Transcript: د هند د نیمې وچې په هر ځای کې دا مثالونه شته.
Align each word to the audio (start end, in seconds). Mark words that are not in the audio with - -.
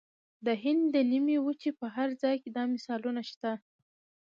د 0.45 0.47
هند 0.63 0.83
د 0.95 0.97
نیمې 1.11 1.37
وچې 1.45 1.71
په 1.79 1.85
هر 1.95 2.09
ځای 2.21 2.35
کې 2.41 2.49
دا 2.57 2.63
مثالونه 2.73 3.21
شته. 3.29 3.51